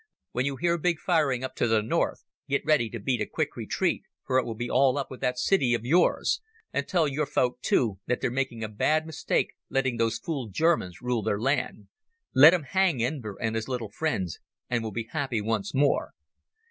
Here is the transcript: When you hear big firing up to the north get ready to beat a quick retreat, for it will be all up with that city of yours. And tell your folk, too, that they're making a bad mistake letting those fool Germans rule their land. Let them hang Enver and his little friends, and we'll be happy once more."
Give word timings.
When 0.31 0.45
you 0.47 0.55
hear 0.55 0.79
big 0.79 0.97
firing 0.97 1.43
up 1.43 1.53
to 1.57 1.67
the 1.67 1.83
north 1.83 2.23
get 2.49 2.65
ready 2.65 2.89
to 2.89 2.99
beat 2.99 3.21
a 3.21 3.27
quick 3.27 3.55
retreat, 3.55 4.01
for 4.25 4.39
it 4.39 4.45
will 4.47 4.55
be 4.55 4.67
all 4.67 4.97
up 4.97 5.11
with 5.11 5.21
that 5.21 5.37
city 5.37 5.75
of 5.75 5.85
yours. 5.85 6.41
And 6.73 6.87
tell 6.87 7.07
your 7.07 7.27
folk, 7.27 7.61
too, 7.61 7.99
that 8.07 8.19
they're 8.19 8.31
making 8.31 8.63
a 8.63 8.67
bad 8.67 9.05
mistake 9.05 9.53
letting 9.69 9.97
those 9.97 10.17
fool 10.17 10.49
Germans 10.49 11.03
rule 11.03 11.21
their 11.21 11.39
land. 11.39 11.87
Let 12.33 12.49
them 12.49 12.63
hang 12.63 13.03
Enver 13.03 13.37
and 13.39 13.55
his 13.55 13.67
little 13.67 13.91
friends, 13.91 14.39
and 14.71 14.81
we'll 14.81 14.91
be 14.91 15.07
happy 15.11 15.39
once 15.39 15.71
more." 15.75 16.13